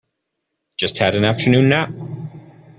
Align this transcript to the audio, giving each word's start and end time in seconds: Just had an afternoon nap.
Just 0.77 0.97
had 0.97 1.13
an 1.13 1.25
afternoon 1.25 1.69
nap. 1.69 1.91